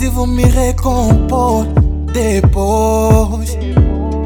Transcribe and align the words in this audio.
vou 0.00 0.26
me 0.26 0.44
recompor 0.44 1.66
depois. 2.12 3.56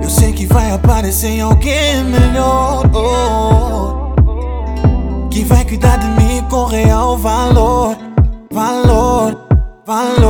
Eu 0.02 0.08
sei 0.08 0.32
que 0.32 0.46
vai 0.46 0.70
aparecer 0.70 1.40
alguém 1.40 2.04
melhor. 2.04 2.84
Oh, 2.94 4.14
que 5.28 5.44
vai 5.44 5.64
cuidar 5.64 5.96
de 5.98 6.06
mim 6.22 6.42
com 6.48 6.66
real 6.66 7.18
valor. 7.18 7.96
Valor, 8.52 9.36
valor. 9.84 10.25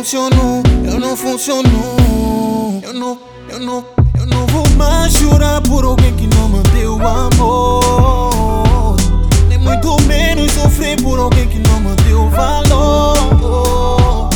Funciono, 0.00 0.62
eu 0.86 0.98
não 0.98 1.14
funciono. 1.14 1.68
Eu 2.82 2.94
não, 2.94 3.18
eu 3.50 3.60
não, 3.60 3.84
eu 4.18 4.26
não 4.26 4.46
vou 4.46 4.66
mais 4.70 5.12
chorar 5.12 5.60
por 5.60 5.84
alguém 5.84 6.16
que 6.16 6.26
não 6.34 6.48
me 6.48 6.62
deu 6.74 6.94
amor. 7.06 8.96
Nem 9.46 9.58
muito 9.58 10.00
menos 10.04 10.52
sofrer 10.52 10.98
por 11.02 11.18
alguém 11.18 11.46
que 11.46 11.58
não 11.58 11.80
me 11.80 11.94
deu 11.96 12.30
valor. 12.30 14.30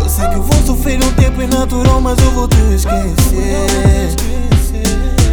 Eu 0.00 0.08
sei 0.08 0.26
que 0.28 0.36
eu 0.36 0.42
vou 0.42 0.62
sofrer 0.64 0.98
um 1.04 1.12
tempo 1.12 1.46
natural, 1.54 2.00
mas 2.00 2.18
eu 2.18 2.30
vou 2.30 2.48
te 2.48 2.56
esquecer. 2.74 4.16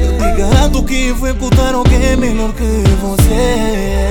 Eu 0.02 0.18
te 0.18 0.32
garanto 0.38 0.84
que 0.84 1.14
vou 1.14 1.30
encontrar 1.30 1.74
alguém 1.74 2.18
melhor 2.18 2.52
que 2.52 2.84
você. 3.02 4.07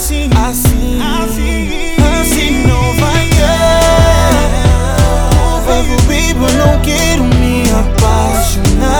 Assim, 0.00 0.30
assim, 0.34 0.98
assim, 0.98 1.94
assim, 2.20 2.66
não 2.66 2.82
vai 2.96 3.28
dar. 3.38 4.50
Povo, 5.66 5.96
baby, 6.06 6.42
eu 6.42 6.52
não 6.58 6.80
quero 6.80 7.24
me 7.24 7.64
apaixonar 7.70 8.94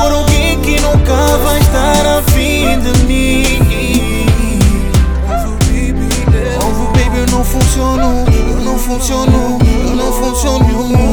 por 0.00 0.12
alguém 0.12 0.58
que 0.62 0.80
nunca 0.80 1.36
vai 1.44 1.60
estar 1.60 2.06
afim 2.20 2.80
de 2.80 2.92
mim. 3.04 3.60
Ovo, 6.62 6.86
baby, 6.86 7.18
eu 7.18 7.26
não 7.36 7.44
funciono, 7.44 8.24
eu 8.32 8.60
não 8.64 8.78
funciono, 8.78 9.58
eu 9.90 9.94
não 9.94 10.10
funciono. 10.10 11.05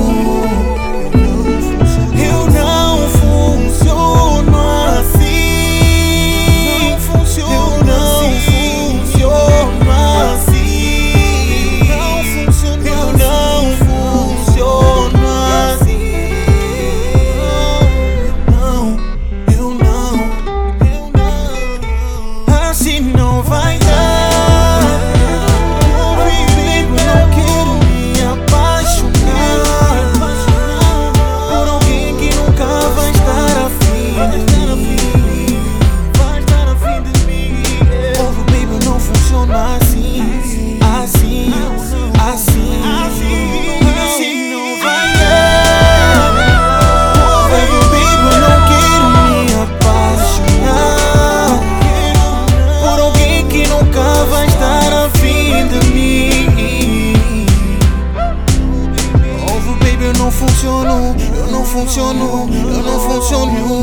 Ovo, 62.75 63.21
baby, 63.21 63.59
eu 63.59 63.82